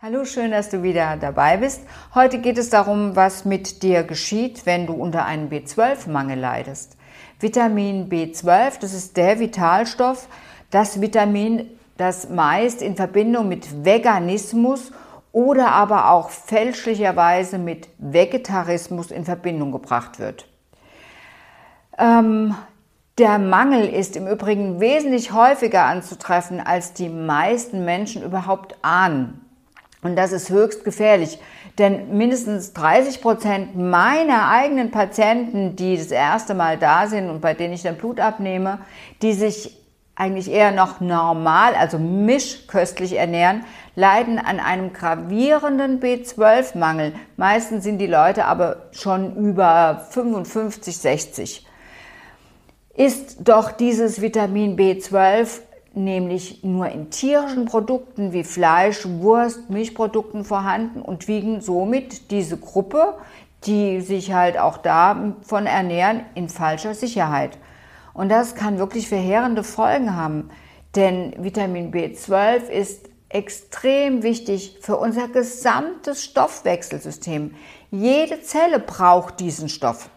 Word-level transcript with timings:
Hallo, 0.00 0.24
schön, 0.24 0.52
dass 0.52 0.68
du 0.68 0.84
wieder 0.84 1.16
dabei 1.16 1.56
bist. 1.56 1.82
Heute 2.14 2.38
geht 2.38 2.56
es 2.56 2.70
darum, 2.70 3.16
was 3.16 3.44
mit 3.44 3.82
dir 3.82 4.04
geschieht, 4.04 4.64
wenn 4.64 4.86
du 4.86 4.92
unter 4.92 5.24
einem 5.24 5.48
B12-Mangel 5.48 6.38
leidest. 6.38 6.96
Vitamin 7.40 8.08
B12, 8.08 8.78
das 8.80 8.94
ist 8.94 9.16
der 9.16 9.40
Vitalstoff, 9.40 10.28
das 10.70 11.00
Vitamin, 11.00 11.68
das 11.96 12.30
meist 12.30 12.80
in 12.80 12.94
Verbindung 12.94 13.48
mit 13.48 13.84
Veganismus 13.84 14.92
oder 15.32 15.72
aber 15.72 16.12
auch 16.12 16.30
fälschlicherweise 16.30 17.58
mit 17.58 17.88
Vegetarismus 17.98 19.10
in 19.10 19.24
Verbindung 19.24 19.72
gebracht 19.72 20.20
wird. 20.20 20.46
Ähm, 21.98 22.54
der 23.18 23.40
Mangel 23.40 23.88
ist 23.88 24.14
im 24.14 24.28
Übrigen 24.28 24.78
wesentlich 24.78 25.32
häufiger 25.32 25.86
anzutreffen, 25.86 26.60
als 26.60 26.92
die 26.92 27.08
meisten 27.08 27.84
Menschen 27.84 28.22
überhaupt 28.22 28.76
ahnen. 28.82 29.44
Und 30.02 30.16
das 30.16 30.32
ist 30.32 30.50
höchst 30.50 30.84
gefährlich, 30.84 31.38
denn 31.78 32.16
mindestens 32.16 32.72
30 32.72 33.20
Prozent 33.20 33.76
meiner 33.76 34.48
eigenen 34.48 34.90
Patienten, 34.90 35.74
die 35.74 35.96
das 35.96 36.12
erste 36.12 36.54
Mal 36.54 36.78
da 36.78 37.08
sind 37.08 37.28
und 37.28 37.40
bei 37.40 37.54
denen 37.54 37.74
ich 37.74 37.82
dann 37.82 37.96
Blut 37.96 38.20
abnehme, 38.20 38.78
die 39.22 39.32
sich 39.32 39.76
eigentlich 40.14 40.50
eher 40.50 40.72
noch 40.72 41.00
normal, 41.00 41.74
also 41.74 41.98
mischköstlich 41.98 43.16
ernähren, 43.16 43.64
leiden 43.94 44.38
an 44.38 44.58
einem 44.58 44.92
gravierenden 44.92 46.00
B12-Mangel. 46.00 47.12
Meistens 47.36 47.84
sind 47.84 47.98
die 47.98 48.08
Leute 48.08 48.44
aber 48.44 48.88
schon 48.90 49.36
über 49.36 50.06
55, 50.10 50.98
60. 50.98 51.66
Ist 52.96 53.48
doch 53.48 53.70
dieses 53.70 54.20
Vitamin 54.20 54.76
B12 54.76 55.60
nämlich 56.04 56.64
nur 56.64 56.88
in 56.88 57.10
tierischen 57.10 57.66
Produkten 57.66 58.32
wie 58.32 58.44
Fleisch, 58.44 59.06
Wurst, 59.06 59.70
Milchprodukten 59.70 60.44
vorhanden 60.44 61.02
und 61.02 61.28
wiegen 61.28 61.60
somit 61.60 62.30
diese 62.30 62.56
Gruppe, 62.56 63.14
die 63.64 64.00
sich 64.00 64.32
halt 64.32 64.58
auch 64.58 64.78
davon 64.78 65.66
ernähren, 65.66 66.22
in 66.34 66.48
falscher 66.48 66.94
Sicherheit. 66.94 67.58
Und 68.14 68.30
das 68.30 68.54
kann 68.54 68.78
wirklich 68.78 69.08
verheerende 69.08 69.64
Folgen 69.64 70.16
haben, 70.16 70.50
denn 70.96 71.34
Vitamin 71.38 71.92
B12 71.92 72.68
ist 72.68 73.08
extrem 73.28 74.22
wichtig 74.22 74.78
für 74.80 74.96
unser 74.96 75.28
gesamtes 75.28 76.24
Stoffwechselsystem. 76.24 77.54
Jede 77.90 78.42
Zelle 78.42 78.78
braucht 78.78 79.40
diesen 79.40 79.68
Stoff. 79.68 80.10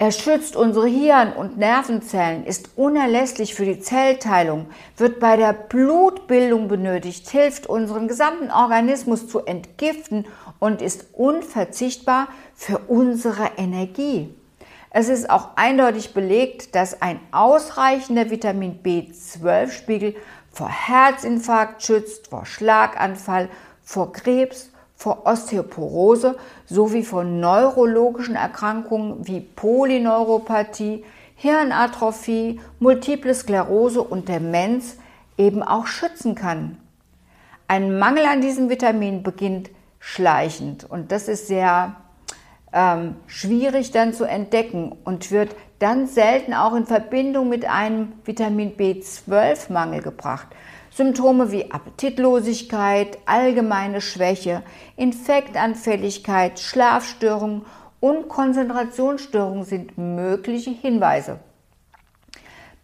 Er 0.00 0.12
schützt 0.12 0.54
unsere 0.54 0.86
Hirn- 0.86 1.32
und 1.32 1.58
Nervenzellen, 1.58 2.46
ist 2.46 2.70
unerlässlich 2.76 3.56
für 3.56 3.64
die 3.64 3.80
Zellteilung, 3.80 4.66
wird 4.96 5.18
bei 5.18 5.36
der 5.36 5.52
Blutbildung 5.52 6.68
benötigt, 6.68 7.28
hilft 7.28 7.66
unseren 7.66 8.06
gesamten 8.06 8.52
Organismus 8.52 9.26
zu 9.26 9.40
entgiften 9.40 10.24
und 10.60 10.82
ist 10.82 11.06
unverzichtbar 11.14 12.28
für 12.54 12.78
unsere 12.78 13.50
Energie. 13.56 14.32
Es 14.90 15.08
ist 15.08 15.28
auch 15.30 15.56
eindeutig 15.56 16.14
belegt, 16.14 16.76
dass 16.76 17.02
ein 17.02 17.18
ausreichender 17.32 18.30
Vitamin 18.30 18.78
B12-Spiegel 18.80 20.14
vor 20.52 20.68
Herzinfarkt 20.68 21.82
schützt, 21.82 22.28
vor 22.28 22.46
Schlaganfall, 22.46 23.48
vor 23.82 24.12
Krebs 24.12 24.70
vor 24.98 25.26
Osteoporose 25.26 26.36
sowie 26.66 27.04
vor 27.04 27.22
neurologischen 27.22 28.34
Erkrankungen 28.34 29.26
wie 29.26 29.40
Polyneuropathie, 29.40 31.04
Hirnatrophie, 31.36 32.60
Multiple 32.80 33.32
Sklerose 33.32 34.02
und 34.02 34.28
Demenz 34.28 34.96
eben 35.38 35.62
auch 35.62 35.86
schützen 35.86 36.34
kann. 36.34 36.78
Ein 37.68 37.96
Mangel 38.00 38.24
an 38.26 38.40
diesem 38.40 38.70
Vitamin 38.70 39.22
beginnt 39.22 39.70
schleichend 40.00 40.84
und 40.90 41.12
das 41.12 41.28
ist 41.28 41.46
sehr 41.46 41.94
ähm, 42.72 43.14
schwierig 43.28 43.92
dann 43.92 44.12
zu 44.12 44.24
entdecken 44.24 44.92
und 45.04 45.30
wird 45.30 45.54
dann 45.78 46.08
selten 46.08 46.54
auch 46.54 46.74
in 46.74 46.86
Verbindung 46.86 47.48
mit 47.48 47.64
einem 47.66 48.14
Vitamin 48.24 48.76
B12-Mangel 48.76 50.02
gebracht. 50.02 50.48
Symptome 50.98 51.52
wie 51.52 51.70
Appetitlosigkeit, 51.70 53.18
allgemeine 53.24 54.00
Schwäche, 54.00 54.64
Infektanfälligkeit, 54.96 56.58
Schlafstörungen 56.58 57.64
und 58.00 58.28
Konzentrationsstörungen 58.28 59.62
sind 59.62 59.96
mögliche 59.96 60.70
Hinweise. 60.70 61.38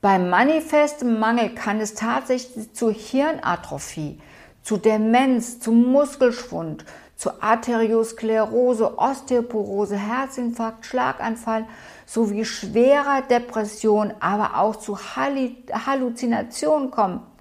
Beim 0.00 0.30
manifesten 0.30 1.18
Mangel 1.18 1.56
kann 1.56 1.80
es 1.80 1.94
tatsächlich 1.94 2.72
zu 2.72 2.92
Hirnatrophie, 2.92 4.20
zu 4.62 4.76
Demenz, 4.76 5.58
zu 5.58 5.72
Muskelschwund, 5.72 6.84
zu 7.16 7.42
Arteriosklerose, 7.42 8.96
Osteoporose, 8.96 9.96
Herzinfarkt, 9.96 10.86
Schlaganfall 10.86 11.66
sowie 12.06 12.44
schwerer 12.44 13.22
Depression, 13.28 14.14
aber 14.20 14.60
auch 14.60 14.76
zu 14.76 14.96
Halluzinationen 14.96 16.92
kommen. 16.92 17.33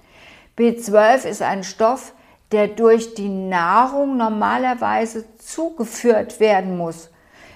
B12 0.58 1.26
ist 1.26 1.42
ein 1.42 1.64
Stoff, 1.64 2.14
der 2.52 2.68
durch 2.68 3.16
die 3.16 3.30
Nahrung 3.30 4.18
normalerweise 4.18 5.26
zugeführt 5.38 6.40
werden 6.40 6.78
muss. 6.78 7.10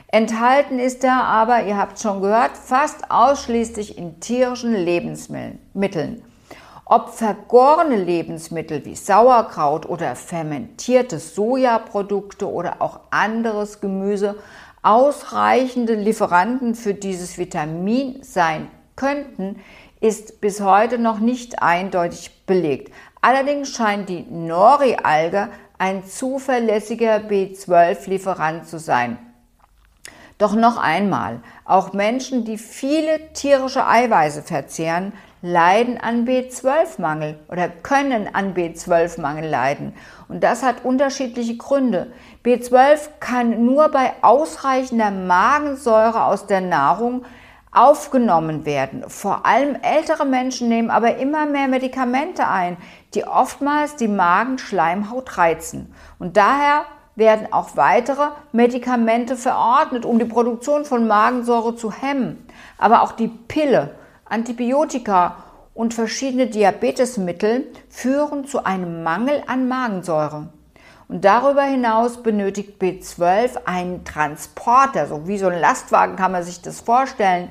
Enthalten 0.08 0.80
ist 0.80 1.04
er 1.04 1.24
aber, 1.24 1.64
ihr 1.64 1.78
habt 1.78 2.00
schon 2.00 2.22
gehört, 2.22 2.58
fast 2.58 3.12
ausschließlich 3.12 3.98
in 3.98 4.20
tierischen 4.20 4.74
Lebensmitteln. 4.74 6.24
Ob 6.86 7.10
vergorene 7.10 7.98
Lebensmittel 7.98 8.86
wie 8.86 8.96
Sauerkraut 8.96 9.88
oder 9.88 10.16
fermentierte 10.16 11.20
Sojaprodukte 11.20 12.50
oder 12.50 12.82
auch 12.82 13.02
anderes 13.12 13.82
Gemüse 13.82 14.36
ausreichende 14.82 15.96
Lieferanten 15.96 16.74
für 16.74 16.94
dieses 16.94 17.38
Vitamin 17.38 18.24
sein 18.24 18.70
könnten, 18.96 19.58
ist 20.00 20.42
bis 20.42 20.62
heute 20.62 20.98
noch 20.98 21.20
nicht 21.20 21.62
eindeutig 21.62 22.46
belegt. 22.46 22.94
Allerdings 23.22 23.76
scheint 23.76 24.10
die 24.10 24.26
Nori-Alge 24.30 25.50
ein 25.78 26.06
zuverlässiger 26.06 27.18
B12-Lieferant 27.18 28.68
zu 28.68 28.80
sein. 28.80 29.18
Doch 30.38 30.54
noch 30.54 30.78
einmal, 30.78 31.42
auch 31.66 31.94
Menschen, 31.94 32.46
die 32.46 32.60
viele 32.60 33.34
tierische 33.34 33.88
Eiweiße 33.88 34.44
verzehren, 34.44 35.14
leiden 35.42 36.00
an 36.00 36.28
B12-Mangel 36.28 37.40
oder 37.50 37.70
können 37.70 38.30
an 38.34 38.54
B12-Mangel 38.54 39.50
leiden. 39.50 39.94
Und 40.28 40.44
das 40.44 40.62
hat 40.62 40.86
unterschiedliche 40.86 41.58
Gründe. 41.58 42.12
B12 42.46 43.10
kann 43.20 43.66
nur 43.66 43.90
bei 43.90 44.14
ausreichender 44.22 45.10
Magensäure 45.10 46.26
aus 46.26 46.46
der 46.46 46.62
Nahrung 46.62 47.26
aufgenommen 47.72 48.66
werden. 48.66 49.04
Vor 49.08 49.46
allem 49.46 49.76
ältere 49.82 50.26
Menschen 50.26 50.70
nehmen 50.70 50.90
aber 50.90 51.18
immer 51.18 51.46
mehr 51.46 51.68
Medikamente 51.68 52.48
ein, 52.48 52.78
die 53.14 53.26
oftmals 53.26 53.96
die 53.96 54.08
Magenschleimhaut 54.08 55.38
reizen. 55.38 55.94
Und 56.20 56.38
daher 56.38 56.86
werden 57.16 57.52
auch 57.52 57.76
weitere 57.76 58.30
Medikamente 58.52 59.36
verordnet, 59.36 60.06
um 60.06 60.20
die 60.20 60.26
Produktion 60.26 60.86
von 60.86 61.08
Magensäure 61.08 61.76
zu 61.76 61.92
hemmen. 61.92 62.48
Aber 62.78 63.02
auch 63.02 63.12
die 63.12 63.28
Pille, 63.28 63.96
Antibiotika 64.26 65.38
und 65.74 65.94
verschiedene 65.94 66.48
Diabetesmittel 66.48 67.72
führen 67.90 68.46
zu 68.46 68.66
einem 68.66 69.04
Mangel 69.04 69.44
an 69.48 69.68
Magensäure. 69.68 70.50
Und 71.08 71.24
darüber 71.24 71.64
hinaus 71.64 72.22
benötigt 72.22 72.82
B12 72.82 73.66
einen 73.66 74.04
Transporter, 74.04 75.08
so 75.08 75.28
wie 75.28 75.38
so 75.38 75.48
ein 75.48 75.60
Lastwagen 75.60 76.18
kann 76.18 76.34
man 76.34 76.44
sich 76.44 76.62
das 76.62 76.82
vorstellen, 76.82 77.50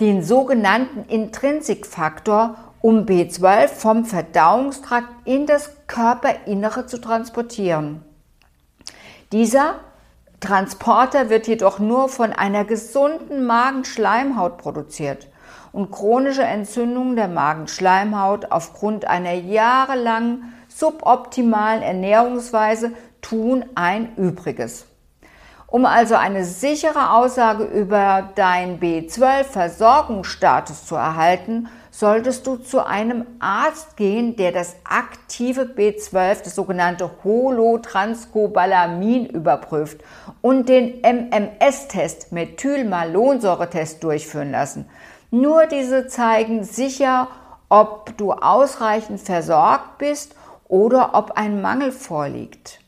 den 0.00 0.22
sogenannten 0.22 1.08
Intrinsikfaktor, 1.08 2.56
um 2.82 3.06
B12 3.06 3.68
vom 3.68 4.04
Verdauungstrakt 4.04 5.08
in 5.24 5.46
das 5.46 5.72
Körperinnere 5.86 6.86
zu 6.86 7.00
transportieren. 7.00 8.02
Dieser 9.32 9.80
Transporter 10.40 11.28
wird 11.28 11.46
jedoch 11.46 11.78
nur 11.78 12.08
von 12.08 12.32
einer 12.32 12.64
gesunden 12.64 13.44
Magenschleimhaut 13.44 14.58
produziert 14.58 15.28
und 15.72 15.90
chronische 15.90 16.42
Entzündungen 16.42 17.16
der 17.16 17.28
Magenschleimhaut 17.28 18.50
aufgrund 18.50 19.06
einer 19.06 19.34
jahrelangen 19.34 20.54
suboptimalen 20.68 21.82
Ernährungsweise 21.82 22.92
tun 23.20 23.64
ein 23.74 24.16
Übriges. 24.16 24.86
Um 25.66 25.84
also 25.86 26.16
eine 26.16 26.44
sichere 26.44 27.12
Aussage 27.12 27.64
über 27.64 28.30
deinen 28.34 28.80
B12-Versorgungsstatus 28.80 30.84
zu 30.84 30.96
erhalten, 30.96 31.68
solltest 31.92 32.44
du 32.46 32.56
zu 32.56 32.84
einem 32.84 33.24
Arzt 33.38 33.96
gehen, 33.96 34.34
der 34.34 34.50
das 34.52 34.74
aktive 34.84 35.62
B12, 35.62 36.42
das 36.42 36.56
sogenannte 36.56 37.08
Holotranscobalamin, 37.22 39.26
überprüft 39.26 40.00
und 40.40 40.68
den 40.68 41.02
MMS-Test, 41.02 42.32
Methylmalonsäure-Test 42.32 44.02
durchführen 44.02 44.50
lassen. 44.50 44.86
Nur 45.30 45.66
diese 45.66 46.06
zeigen 46.08 46.64
sicher, 46.64 47.28
ob 47.68 48.16
du 48.16 48.32
ausreichend 48.32 49.20
versorgt 49.20 49.98
bist 49.98 50.34
oder 50.66 51.14
ob 51.14 51.32
ein 51.32 51.60
Mangel 51.60 51.92
vorliegt. 51.92 52.80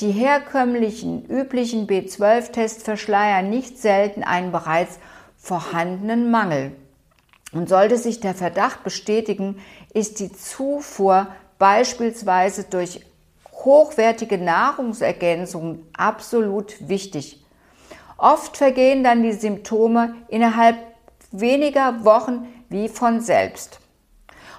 Die 0.00 0.12
herkömmlichen, 0.12 1.24
üblichen 1.26 1.86
B12-Tests 1.86 2.82
verschleiern 2.82 3.50
nicht 3.50 3.78
selten 3.78 4.22
einen 4.22 4.52
bereits 4.52 4.98
vorhandenen 5.36 6.30
Mangel. 6.30 6.72
Und 7.52 7.68
sollte 7.68 7.96
sich 7.96 8.20
der 8.20 8.34
Verdacht 8.34 8.84
bestätigen, 8.84 9.58
ist 9.94 10.20
die 10.20 10.30
Zufuhr 10.30 11.28
beispielsweise 11.58 12.64
durch 12.64 13.00
hochwertige 13.52 14.38
Nahrungsergänzungen 14.38 15.86
absolut 15.96 16.76
wichtig. 16.88 17.44
Oft 18.18 18.56
vergehen 18.56 19.02
dann 19.02 19.22
die 19.22 19.32
Symptome 19.32 20.14
innerhalb 20.28 20.76
weniger 21.30 22.04
Wochen 22.04 22.46
wie 22.68 22.88
von 22.88 23.20
selbst. 23.20 23.80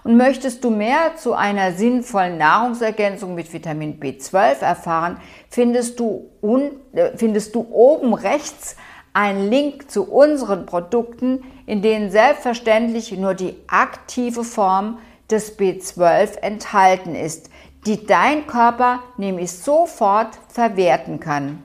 Und 0.04 0.16
möchtest 0.18 0.64
du 0.64 0.70
mehr 0.70 1.18
zu 1.18 1.34
einer 1.34 1.74
sinnvollen 1.74 2.38
Nahrungsergänzung 2.38 3.36
mit 3.36 3.52
Vitamin 3.52 4.00
B12 4.00 4.62
erfahren, 4.62 5.18
findest 5.50 6.00
du, 6.00 6.30
un, 6.42 6.72
äh, 6.94 7.18
findest 7.18 7.54
du 7.54 7.68
oben 7.72 8.14
rechts 8.14 8.78
einen 9.14 9.50
Link 9.50 9.92
zu 9.92 10.10
unseren 10.10 10.66
Produkten, 10.66 11.44
in 11.66 11.82
denen 11.82 12.12
selbstverständlich 12.12 13.12
nur 13.12 13.34
die 13.34 13.56
aktive 13.68 14.44
Form 14.44 15.00
des 15.30 15.60
B12 15.60 16.38
enthalten 16.40 17.16
ist, 17.16 17.50
die 17.86 18.06
dein 18.06 18.48
Körper 18.48 19.00
nämlich 19.18 19.52
sofort 19.52 20.38
verwerten 20.48 21.20
kann. 21.20 21.64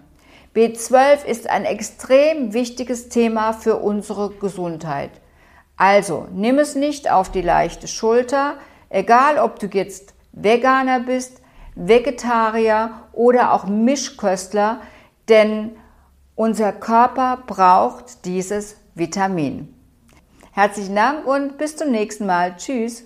B12 0.54 1.24
ist 1.24 1.50
ein 1.50 1.64
extrem 1.64 2.52
wichtiges 2.52 3.08
Thema 3.08 3.52
für 3.52 3.76
unsere 3.76 4.30
Gesundheit. 4.30 5.10
Also 5.76 6.28
nimm 6.32 6.60
es 6.60 6.76
nicht 6.76 7.10
auf 7.10 7.30
die 7.32 7.42
leichte 7.42 7.88
Schulter, 7.88 8.54
egal 8.88 9.38
ob 9.38 9.58
du 9.58 9.66
jetzt 9.66 10.14
Veganer 10.32 11.00
bist, 11.00 11.40
Vegetarier 11.74 12.90
oder 13.12 13.52
auch 13.52 13.66
Mischköstler, 13.66 14.80
denn 15.28 15.76
unser 16.36 16.72
Körper 16.72 17.42
braucht 17.46 18.24
dieses 18.24 18.76
Vitamin. 18.94 19.74
Herzlichen 20.52 20.94
Dank 20.94 21.26
und 21.26 21.58
bis 21.58 21.76
zum 21.76 21.90
nächsten 21.90 22.26
Mal. 22.26 22.56
Tschüss. 22.56 23.04